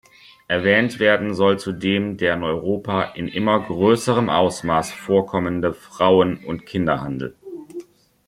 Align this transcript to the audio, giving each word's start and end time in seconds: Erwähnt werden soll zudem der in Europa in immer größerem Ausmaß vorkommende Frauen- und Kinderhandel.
Erwähnt 0.47 0.97
werden 0.97 1.35
soll 1.35 1.59
zudem 1.59 2.17
der 2.17 2.33
in 2.33 2.41
Europa 2.41 3.03
in 3.13 3.27
immer 3.27 3.59
größerem 3.59 4.29
Ausmaß 4.31 4.91
vorkommende 4.91 5.75
Frauen- 5.75 6.43
und 6.43 6.65
Kinderhandel. 6.65 7.35